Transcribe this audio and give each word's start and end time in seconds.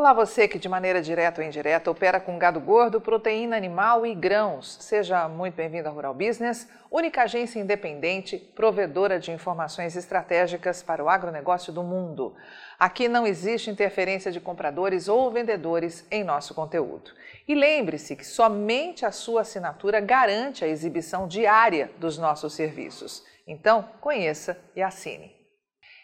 Olá, 0.00 0.14
você 0.14 0.48
que 0.48 0.58
de 0.58 0.66
maneira 0.66 1.02
direta 1.02 1.42
ou 1.42 1.46
indireta 1.46 1.90
opera 1.90 2.18
com 2.18 2.38
gado 2.38 2.58
gordo, 2.58 3.02
proteína 3.02 3.54
animal 3.54 4.06
e 4.06 4.14
grãos. 4.14 4.78
Seja 4.80 5.28
muito 5.28 5.56
bem-vindo 5.56 5.90
à 5.90 5.92
Rural 5.92 6.14
Business, 6.14 6.66
única 6.90 7.24
agência 7.24 7.60
independente, 7.60 8.38
provedora 8.38 9.20
de 9.20 9.30
informações 9.30 9.96
estratégicas 9.96 10.82
para 10.82 11.04
o 11.04 11.08
agronegócio 11.10 11.70
do 11.70 11.82
mundo. 11.82 12.34
Aqui 12.78 13.08
não 13.08 13.26
existe 13.26 13.68
interferência 13.68 14.32
de 14.32 14.40
compradores 14.40 15.06
ou 15.06 15.30
vendedores 15.30 16.06
em 16.10 16.24
nosso 16.24 16.54
conteúdo. 16.54 17.10
E 17.46 17.54
lembre-se 17.54 18.16
que 18.16 18.26
somente 18.26 19.04
a 19.04 19.12
sua 19.12 19.42
assinatura 19.42 20.00
garante 20.00 20.64
a 20.64 20.68
exibição 20.68 21.28
diária 21.28 21.90
dos 21.98 22.16
nossos 22.16 22.54
serviços. 22.54 23.22
Então, 23.46 23.86
conheça 24.00 24.58
e 24.74 24.80
assine. 24.80 25.39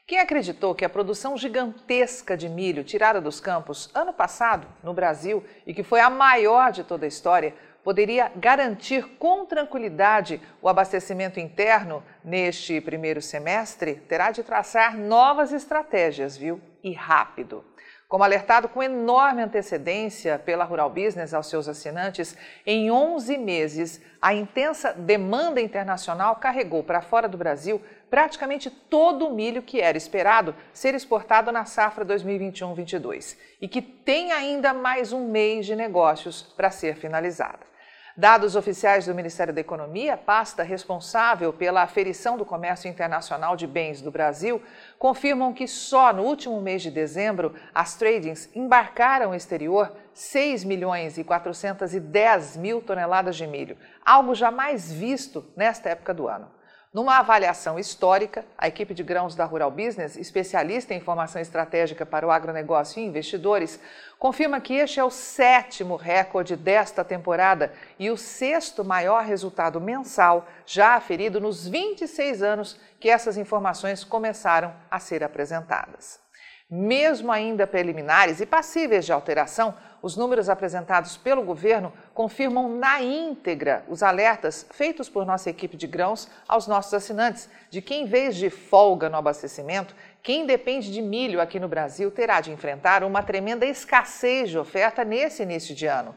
Quem 0.09 0.21
acreditou 0.21 0.73
que 0.73 0.85
a 0.85 0.89
produção 0.89 1.37
gigantesca 1.37 2.37
de 2.37 2.49
milho 2.49 2.85
tirada 2.85 3.21
dos 3.21 3.41
campos 3.41 3.91
ano 3.93 4.13
passado 4.13 4.69
no 4.81 4.95
Brasil 4.95 5.43
e 5.67 5.75
que 5.75 5.83
foi 5.83 5.99
a 5.99 6.09
maior 6.09 6.71
de 6.71 6.85
toda 6.85 7.05
a 7.05 7.09
história 7.09 7.53
poderia 7.83 8.31
garantir 8.37 9.05
com 9.19 9.45
tranquilidade 9.45 10.41
o 10.63 10.69
abastecimento 10.69 11.41
interno 11.41 12.05
neste 12.25 12.81
primeiro 12.81 13.21
semestre, 13.21 13.97
terá 13.97 14.31
de 14.31 14.45
traçar 14.45 14.97
novas 14.97 15.53
estratégias, 15.53 16.37
viu? 16.37 16.61
E 16.85 16.93
rápido. 16.93 17.65
Como 18.09 18.23
alertado 18.23 18.69
com 18.69 18.81
enorme 18.81 19.43
antecedência 19.43 20.39
pela 20.39 20.65
Rural 20.65 20.89
Business 20.89 21.35
aos 21.35 21.49
seus 21.49 21.67
assinantes, 21.67 22.37
em 22.65 22.89
11 22.89 23.37
meses, 23.37 24.01
a 24.23 24.33
intensa 24.33 24.93
demanda 24.93 25.61
internacional 25.61 26.37
carregou 26.37 26.85
para 26.85 27.03
fora 27.03 27.29
do 27.29 27.37
Brasil 27.37 27.83
praticamente 28.09 28.71
todo 28.71 29.27
o 29.27 29.35
milho 29.35 29.61
que 29.61 29.81
era 29.81 29.99
esperado 29.99 30.55
ser 30.73 30.95
exportado 30.95 31.51
na 31.51 31.65
safra 31.65 32.05
2021-22 32.07 33.37
e 33.61 33.67
que 33.67 33.83
tem 33.83 34.31
ainda 34.31 34.73
mais 34.73 35.13
um 35.13 35.29
mês 35.29 35.67
de 35.67 35.75
negócios 35.75 36.43
para 36.57 36.71
ser 36.71 36.95
finalizada. 36.95 37.76
Dados 38.19 38.57
oficiais 38.57 39.05
do 39.05 39.15
Ministério 39.15 39.53
da 39.53 39.61
Economia, 39.61 40.17
pasta 40.17 40.63
responsável 40.63 41.53
pela 41.53 41.83
aferição 41.83 42.39
do 42.39 42.47
comércio 42.47 42.89
internacional 42.89 43.55
de 43.55 43.67
bens 43.67 44.01
do 44.01 44.11
Brasil, 44.11 44.63
confirmam 44.99 45.53
que 45.53 45.69
só 45.69 46.15
no 46.15 46.23
último 46.23 46.59
mês 46.63 46.81
de 46.81 46.91
dezembro 46.91 47.55
as 47.75 47.95
tradings 47.95 48.49
embarcaram 48.55 49.29
no 49.29 49.35
exterior 49.35 49.93
6 50.15 50.65
milhões 50.65 51.19
e 51.19 51.25
410 51.25 52.57
mil 52.57 52.81
toneladas 52.81 53.37
de 53.37 53.47
milho, 53.47 53.77
algo 54.03 54.35
jamais 54.35 54.91
visto 54.91 55.45
nesta 55.55 55.91
época 55.91 56.15
do 56.15 56.27
ano. 56.27 56.56
Numa 56.97 57.19
avaliação 57.19 57.79
histórica, 57.79 58.43
a 58.57 58.69
equipe 58.69 58.95
de 58.95 59.03
grãos 59.03 59.35
da 59.35 59.45
Rural 59.45 59.71
Business, 59.71 60.17
especialista 60.17 60.95
em 60.95 60.97
informação 60.97 61.43
estratégica 61.43 62.07
para 62.07 62.27
o 62.27 62.31
agronegócio 62.31 63.03
e 63.03 63.05
investidores, 63.05 63.79
confirma 64.19 64.63
que 64.63 64.73
este 64.73 64.99
é 64.99 65.05
o 65.05 65.11
sétimo 65.11 65.95
recorde 65.97 66.57
desta 66.57 67.05
temporada 67.05 67.71
e 67.99 68.11
o 68.11 68.17
sexto 68.17 68.83
maior 68.83 69.27
resultado 69.27 69.79
mensal 69.79 70.49
já 70.65 70.95
aferido 70.95 71.39
nos 71.39 71.69
26 71.69 72.43
anos 72.43 72.81
que 72.99 73.11
essas 73.11 73.37
informações 73.37 74.03
começaram 74.03 74.73
a 74.91 74.99
ser 74.99 75.23
apresentadas. 75.23 76.26
Mesmo 76.69 77.31
ainda 77.31 77.65
preliminares 77.65 78.41
e 78.41 78.47
passíveis 78.47 79.07
de 79.07 79.13
alteração, 79.13 79.73
os 80.03 80.17
números 80.17 80.49
apresentados 80.49 81.17
pelo 81.17 81.45
governo 81.45 81.93
confirmam 82.13 82.69
na 82.69 83.01
íntegra 83.01 83.85
os 83.89 84.03
alertas 84.03 84.67
feitos 84.73 85.09
por 85.09 85.25
nossa 85.25 85.49
equipe 85.49 85.77
de 85.77 85.87
grãos 85.87 86.29
aos 86.49 86.67
nossos 86.67 86.93
assinantes 86.93 87.49
de 87.71 87.81
que, 87.81 87.95
em 87.95 88.05
vez 88.05 88.35
de 88.35 88.51
folga 88.51 89.09
no 89.09 89.17
abastecimento, 89.17 89.95
quem 90.25 90.45
depende 90.45 90.93
de 90.93 91.01
milho 91.01 91.41
aqui 91.41 91.61
no 91.61 91.69
Brasil 91.69 92.11
terá 92.11 92.41
de 92.41 92.51
enfrentar 92.51 93.05
uma 93.05 93.23
tremenda 93.23 93.65
escassez 93.65 94.51
de 94.51 94.59
oferta 94.59 95.05
nesse 95.05 95.45
início 95.45 95.73
de 95.73 95.87
ano, 95.87 96.17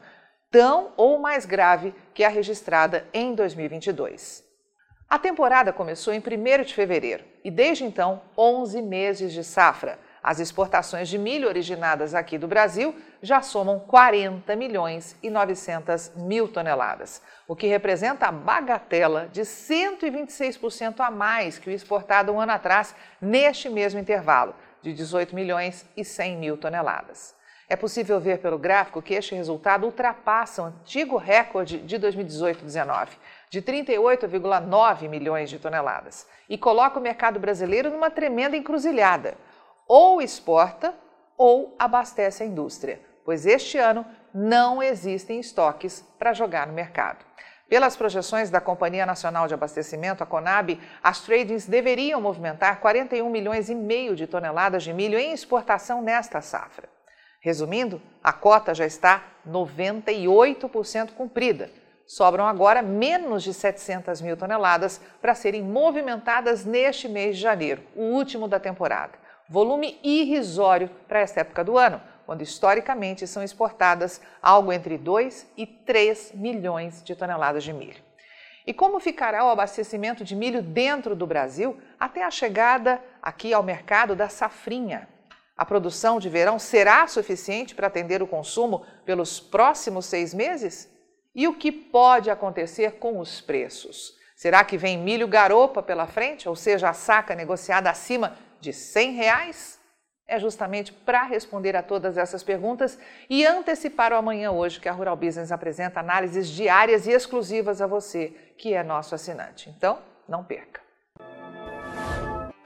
tão 0.50 0.92
ou 0.96 1.20
mais 1.20 1.46
grave 1.46 1.94
que 2.12 2.24
a 2.24 2.28
registrada 2.28 3.06
em 3.14 3.36
2022. 3.36 4.44
A 5.08 5.16
temporada 5.16 5.72
começou 5.72 6.12
em 6.12 6.18
1 6.18 6.64
de 6.64 6.74
fevereiro 6.74 7.24
e, 7.44 7.52
desde 7.52 7.84
então, 7.84 8.20
11 8.36 8.82
meses 8.82 9.32
de 9.32 9.44
safra 9.44 10.09
as 10.22 10.38
exportações 10.38 11.08
de 11.08 11.16
milho 11.16 11.48
originadas 11.48 12.14
aqui 12.14 12.36
do 12.36 12.46
Brasil 12.46 12.94
já 13.22 13.40
somam 13.40 13.78
40 13.80 14.54
milhões 14.54 15.16
e 15.22 15.30
900 15.30 16.12
mil 16.16 16.46
toneladas, 16.46 17.22
o 17.48 17.56
que 17.56 17.66
representa 17.66 18.26
a 18.26 18.32
bagatela 18.32 19.28
de 19.32 19.42
126% 19.42 21.00
a 21.00 21.10
mais 21.10 21.58
que 21.58 21.70
o 21.70 21.72
exportado 21.72 22.32
um 22.32 22.40
ano 22.40 22.52
atrás, 22.52 22.94
neste 23.20 23.70
mesmo 23.70 23.98
intervalo, 23.98 24.54
de 24.82 24.92
18 24.92 25.34
milhões 25.34 25.86
e 25.96 26.04
100 26.04 26.36
mil 26.36 26.56
toneladas. 26.56 27.34
É 27.68 27.76
possível 27.76 28.18
ver 28.18 28.38
pelo 28.38 28.58
gráfico 28.58 29.00
que 29.00 29.14
este 29.14 29.34
resultado 29.34 29.84
ultrapassa 29.86 30.62
o 30.62 30.64
antigo 30.66 31.16
recorde 31.16 31.78
de 31.78 31.98
2018-19, 32.00 33.10
de 33.48 33.62
38,9 33.62 35.08
milhões 35.08 35.48
de 35.48 35.58
toneladas, 35.58 36.26
e 36.48 36.58
coloca 36.58 36.98
o 36.98 37.02
mercado 37.02 37.38
brasileiro 37.38 37.88
numa 37.88 38.10
tremenda 38.10 38.56
encruzilhada 38.56 39.36
ou 39.92 40.22
exporta 40.22 40.94
ou 41.36 41.74
abastece 41.76 42.44
a 42.44 42.46
indústria, 42.46 43.00
pois 43.24 43.44
este 43.44 43.76
ano 43.76 44.06
não 44.32 44.80
existem 44.80 45.40
estoques 45.40 46.04
para 46.16 46.32
jogar 46.32 46.68
no 46.68 46.72
mercado. 46.72 47.24
Pelas 47.68 47.96
projeções 47.96 48.50
da 48.50 48.60
Companhia 48.60 49.04
Nacional 49.04 49.48
de 49.48 49.54
Abastecimento, 49.54 50.22
a 50.22 50.26
Conab, 50.26 50.80
as 51.02 51.22
tradings 51.22 51.66
deveriam 51.66 52.20
movimentar 52.20 52.78
41 52.78 53.28
milhões 53.28 53.68
e 53.68 53.74
meio 53.74 54.14
de 54.14 54.28
toneladas 54.28 54.84
de 54.84 54.92
milho 54.92 55.18
em 55.18 55.32
exportação 55.32 56.00
nesta 56.00 56.40
safra. 56.40 56.88
Resumindo, 57.40 58.00
a 58.22 58.32
cota 58.32 58.72
já 58.72 58.86
está 58.86 59.24
98% 59.48 61.14
cumprida. 61.14 61.68
Sobram 62.06 62.46
agora 62.46 62.80
menos 62.80 63.42
de 63.42 63.52
700 63.52 64.20
mil 64.20 64.36
toneladas 64.36 65.00
para 65.20 65.34
serem 65.34 65.64
movimentadas 65.64 66.64
neste 66.64 67.08
mês 67.08 67.34
de 67.34 67.42
janeiro, 67.42 67.82
o 67.96 68.02
último 68.02 68.46
da 68.46 68.60
temporada 68.60 69.19
volume 69.50 69.98
irrisório 70.04 70.88
para 71.08 71.18
esta 71.18 71.40
época 71.40 71.64
do 71.64 71.76
ano, 71.76 72.00
quando 72.24 72.42
historicamente 72.42 73.26
são 73.26 73.42
exportadas 73.42 74.20
algo 74.40 74.72
entre 74.72 74.96
2 74.96 75.48
e 75.56 75.66
3 75.66 76.32
milhões 76.34 77.02
de 77.02 77.16
toneladas 77.16 77.64
de 77.64 77.72
milho. 77.72 78.00
E 78.64 78.72
como 78.72 79.00
ficará 79.00 79.44
o 79.44 79.50
abastecimento 79.50 80.22
de 80.22 80.36
milho 80.36 80.62
dentro 80.62 81.16
do 81.16 81.26
Brasil 81.26 81.76
até 81.98 82.22
a 82.22 82.30
chegada 82.30 83.02
aqui 83.20 83.52
ao 83.52 83.64
mercado 83.64 84.14
da 84.14 84.28
safrinha? 84.28 85.08
A 85.56 85.64
produção 85.64 86.20
de 86.20 86.28
verão 86.28 86.56
será 86.58 87.06
suficiente 87.08 87.74
para 87.74 87.88
atender 87.88 88.22
o 88.22 88.28
consumo 88.28 88.86
pelos 89.04 89.40
próximos 89.40 90.06
seis 90.06 90.32
meses? 90.32 90.88
E 91.34 91.48
o 91.48 91.54
que 91.54 91.72
pode 91.72 92.30
acontecer 92.30 92.92
com 92.92 93.18
os 93.18 93.40
preços? 93.40 94.19
Será 94.40 94.64
que 94.64 94.78
vem 94.78 94.96
milho 94.96 95.28
garopa 95.28 95.82
pela 95.82 96.06
frente, 96.06 96.48
ou 96.48 96.56
seja, 96.56 96.88
a 96.88 96.94
saca 96.94 97.34
negociada 97.34 97.90
acima 97.90 98.38
de 98.58 98.72
100 98.72 99.12
reais? 99.12 99.78
É 100.26 100.38
justamente 100.38 100.94
para 100.94 101.24
responder 101.24 101.76
a 101.76 101.82
todas 101.82 102.16
essas 102.16 102.42
perguntas 102.42 102.98
e 103.28 103.44
antecipar 103.44 104.14
o 104.14 104.16
amanhã 104.16 104.50
hoje 104.50 104.80
que 104.80 104.88
a 104.88 104.92
Rural 104.92 105.14
Business 105.14 105.52
apresenta 105.52 106.00
análises 106.00 106.48
diárias 106.48 107.06
e 107.06 107.10
exclusivas 107.10 107.82
a 107.82 107.86
você, 107.86 108.28
que 108.56 108.72
é 108.72 108.82
nosso 108.82 109.14
assinante. 109.14 109.68
Então, 109.68 109.98
não 110.26 110.42
perca. 110.42 110.80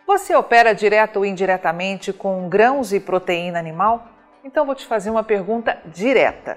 Você 0.07 0.33
opera 0.33 0.73
direto 0.73 1.17
ou 1.17 1.27
indiretamente 1.27 2.13
com 2.13 2.49
grãos 2.49 2.93
e 2.93 3.01
proteína 3.01 3.59
animal? 3.59 4.07
Então 4.45 4.65
vou 4.65 4.77
te 4.77 4.87
fazer 4.87 5.11
uma 5.11 5.25
pergunta 5.25 5.77
direta. 5.87 6.57